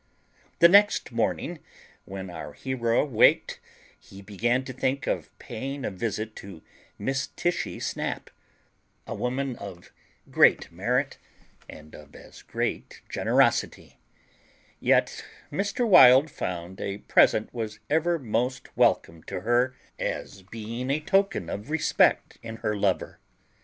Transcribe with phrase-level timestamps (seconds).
[0.57, 1.59] The next morning
[2.05, 3.59] when our hero waked
[3.99, 6.63] he began to think of paying a visit to
[6.97, 8.31] Miss Tishy Snap,
[9.05, 9.93] a woman of
[10.31, 11.19] great merit
[11.69, 13.99] and of as great generosity;
[14.79, 15.87] yet Mr.
[15.87, 21.69] Wild found a present was ever most welcome to her, as being a token of
[21.69, 23.19] respect in her lover.